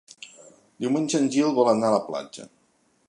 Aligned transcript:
Diumenge 0.85 1.19
en 1.21 1.29
Gil 1.35 1.53
vol 1.59 1.71
anar 1.75 1.91
a 1.93 1.95
la 1.97 2.03
platja. 2.09 2.49